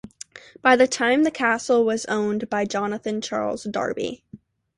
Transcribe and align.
By 0.63 0.75
the 0.77 0.87
time 0.87 1.21
the 1.21 1.29
castle 1.29 1.85
was 1.85 2.05
owned 2.07 2.49
by 2.49 2.65
Jonathan 2.65 3.21
Charles 3.21 3.65
Darby. 3.65 4.23